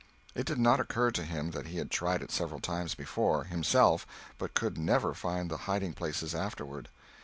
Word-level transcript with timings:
It 0.33 0.47
did 0.47 0.57
not 0.57 0.79
occur 0.79 1.11
to 1.11 1.23
him 1.23 1.51
that 1.51 1.67
he 1.67 1.77
had 1.77 1.91
tried 1.91 2.23
it 2.23 2.31
several 2.31 2.59
times 2.59 2.95
before, 2.95 3.43
himself, 3.43 4.07
but 4.39 4.55
could 4.55 4.75
never 4.75 5.13
find 5.13 5.51
the 5.51 5.57
hiding 5.69 5.93
places 5.93 6.33
afterward. 6.33 6.89